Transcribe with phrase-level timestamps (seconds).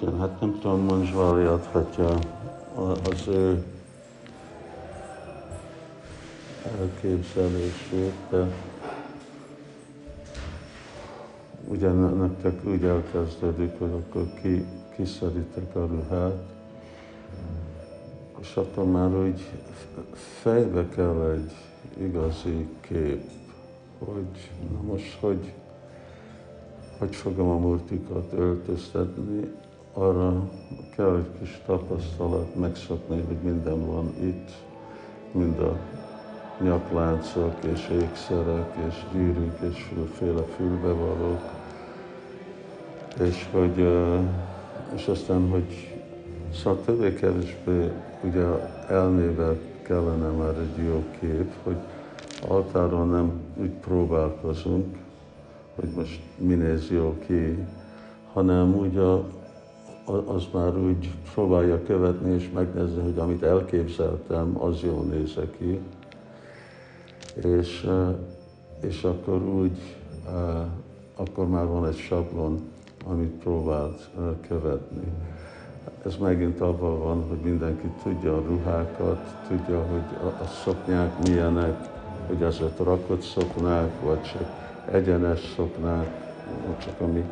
[0.00, 2.18] igen, hát nem tudom, Monzsvali adhatja
[2.74, 3.64] az ő
[6.78, 8.46] elképzelését, de
[11.68, 14.66] ugye nektek úgy elkezdődik, hogy akkor ki,
[14.96, 16.42] kiszeditek a ruhát,
[18.40, 19.50] és akkor már úgy
[20.40, 21.52] fejbe kell egy
[22.04, 23.30] igazi kép,
[23.98, 25.52] hogy na most, hogy
[26.98, 29.50] hogy fogom a multikat öltöztetni,
[29.98, 30.48] arra
[30.96, 34.50] kell egy kis tapasztalat, megszokni, hogy minden van itt,
[35.32, 35.76] mind a
[36.62, 41.40] nyakláncok, és ékszerek, és gyűrűk, és féle fülbevalók,
[43.20, 43.78] és hogy,
[44.94, 45.96] és aztán, hogy
[46.54, 47.90] szóval többé-kevésbé
[48.24, 48.44] ugye
[48.88, 51.76] elmével kellene már egy jó kép, hogy
[52.48, 54.96] altáron nem úgy próbálkozunk,
[55.74, 57.66] hogy most mi néz jó ki,
[58.32, 59.37] hanem úgy a,
[60.08, 65.80] az már úgy próbálja követni és megnézni, hogy amit elképzeltem, az jól néz ki.
[67.34, 67.88] És,
[68.80, 69.96] és akkor úgy,
[71.16, 72.60] akkor már van egy sablon,
[73.06, 74.08] amit próbált
[74.48, 75.12] követni.
[76.04, 81.88] Ez megint abban van, hogy mindenki tudja a ruhákat, tudja, hogy a, a szoknyák milyenek,
[82.26, 84.46] hogy ezek rakott szoknák, vagy csak
[84.90, 86.26] egyenes szoknák,
[86.78, 87.24] csak ami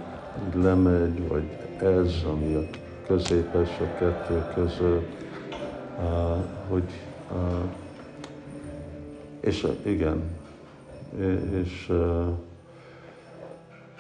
[0.47, 1.45] így lemegy, vagy
[1.79, 2.65] ez, ami a
[3.07, 5.09] középes a kettő között,
[5.99, 6.91] uh, hogy
[7.33, 7.71] uh,
[9.41, 10.23] és igen,
[11.63, 12.27] és, uh,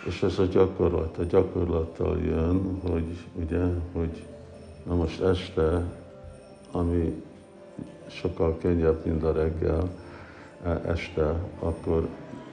[0.06, 4.25] és ez a gyakorlat, a gyakorlattal jön, hogy ugye, hogy
[4.87, 5.83] na most este,
[6.71, 7.23] ami
[8.06, 9.89] sokkal könnyebb, mint a reggel,
[10.87, 12.09] este, akkor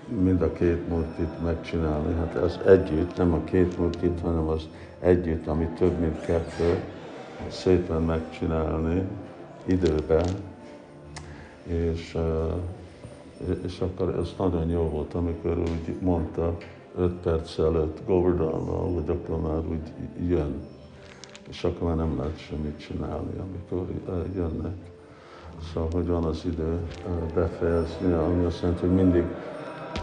[0.08, 2.14] mind a két multit megcsinálni.
[2.14, 4.68] Hát ez együtt, nem a két multit, hanem az
[5.00, 6.84] együtt, ami több, mint kettő,
[7.50, 9.04] szépen megcsinálni
[9.66, 10.26] időben,
[11.64, 12.18] és,
[13.66, 16.58] és akkor ez nagyon jó volt, amikor úgy mondta
[16.98, 19.92] öt perc előtt Govardhana, hogy akkor már úgy
[20.28, 20.54] jön,
[21.50, 23.86] és akkor már nem lehet semmit csinálni, amikor
[24.36, 24.76] jönnek.
[25.74, 26.80] Szóval, hogy van az idő
[27.34, 29.24] befejezni, ami azt jelenti, hogy mindig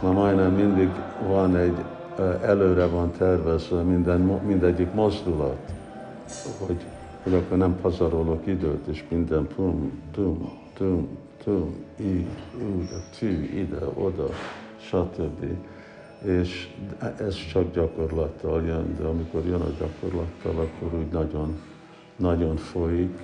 [0.02, 0.88] ma majdnem mindig
[1.26, 1.84] van egy,
[2.42, 5.56] előre van tervezve minden, mindegyik mozdulat,
[6.66, 6.84] hogy,
[7.22, 11.08] hogy akkor nem pazarolok időt, és minden pum, tum, tum,
[11.44, 12.26] tum, így,
[12.76, 14.28] úgy, tű, ide, oda,
[14.76, 15.44] stb.
[16.24, 16.68] És
[17.16, 21.60] ez csak gyakorlattal jön, de amikor jön a gyakorlattal, akkor úgy nagyon,
[22.16, 23.18] nagyon folyik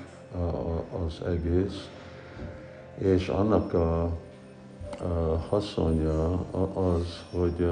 [1.04, 1.90] az egész.
[2.98, 4.10] És annak a
[5.48, 6.32] haszonja
[6.74, 7.70] az, hogy,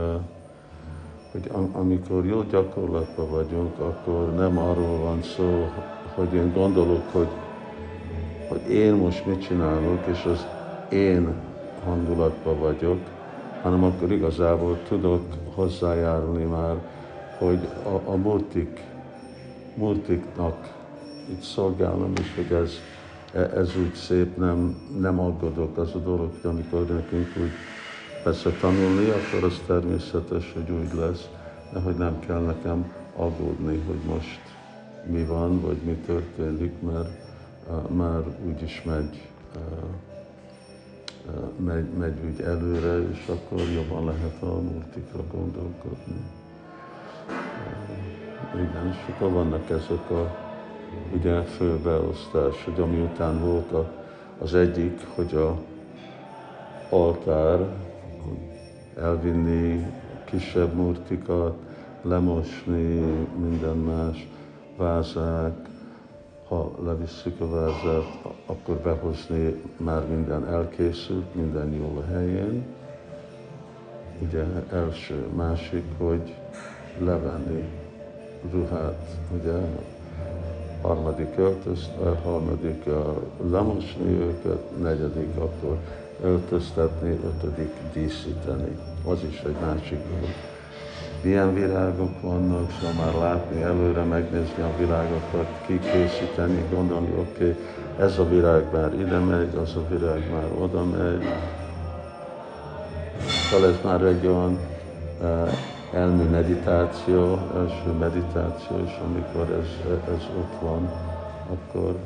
[1.33, 5.69] hogy amikor jó gyakorlatban vagyunk, akkor nem arról van szó,
[6.15, 7.29] hogy én gondolok, hogy,
[8.49, 10.47] hogy én most mit csinálok, és az
[10.91, 11.35] én
[11.85, 12.99] hangulatban vagyok,
[13.63, 15.23] hanem akkor igazából tudok
[15.55, 16.75] hozzájárulni már,
[17.39, 18.81] hogy a, a multik,
[19.75, 20.75] multiknak
[21.31, 22.73] itt szolgálom, és hogy ez,
[23.35, 27.51] ez úgy szép, nem, nem aggódok az a dolog, amikor nekünk úgy
[28.23, 31.29] persze tanulni, akkor az természetes, hogy úgy lesz,
[31.73, 34.41] de hogy nem kell nekem aggódni, hogy most
[35.07, 37.09] mi van, vagy mi történik, mert
[37.69, 39.63] uh, már úgyis megy, uh,
[41.27, 46.21] uh, megy, megy úgy előre, és akkor jobban lehet a multikra gondolkodni.
[48.55, 50.44] Uh, igen, és akkor vannak ezek a
[51.15, 53.93] ugye főbeosztás, hogy ami után volt a,
[54.39, 55.57] az egyik, hogy a
[56.91, 57.59] altár
[58.99, 59.87] elvinni
[60.25, 61.57] kisebb murtikat,
[62.03, 63.01] lemosni,
[63.37, 64.29] minden más,
[64.77, 65.69] vázák,
[66.49, 72.65] ha levisszük a vázát, akkor behozni már minden elkészült, minden jól a helyén.
[74.21, 76.35] Ugye első, másik, hogy
[76.99, 77.65] levenni
[78.51, 79.59] ruhát, ugye
[80.87, 81.91] harmadik öltözt,
[82.25, 82.85] harmadik
[83.51, 85.77] lemosni őket, negyedik akkor
[86.23, 88.79] öltöztetni, ötödik díszíteni.
[89.05, 90.35] Az is egy másik dolog.
[91.23, 97.57] Milyen virágok vannak, szóval már látni, előre megnézni a virágokat, kikészíteni, gondolni, oké, okay,
[97.99, 101.23] ez a virág már ide megy, az a virág már oda megy.
[103.51, 104.59] Szóval ez már egy olyan
[105.95, 110.91] elmű meditáció, első meditáció, és amikor ez, ez ott van,
[111.51, 111.99] akkor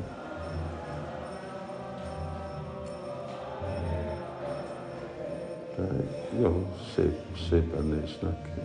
[6.41, 6.65] jó,
[6.95, 7.17] szép,
[7.49, 8.61] szépen néznek ki.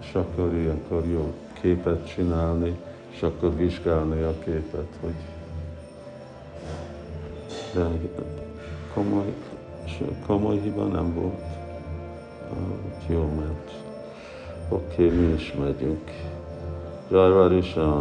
[0.00, 2.76] És akkor ilyenkor jó képet csinálni,
[3.10, 5.14] és akkor vizsgálni a képet, hogy
[7.74, 7.86] de
[8.94, 9.34] komoly,
[10.26, 11.42] komoly hiba nem volt.
[13.08, 13.81] Jó ment.
[14.68, 16.10] Oké, okay, mi is megyünk.
[17.10, 17.90] Jai Varishan.